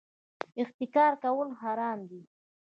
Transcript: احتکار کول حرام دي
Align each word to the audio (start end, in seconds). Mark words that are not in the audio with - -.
احتکار 0.61 1.13
کول 1.23 1.49
حرام 1.61 1.99
دي 2.09 2.21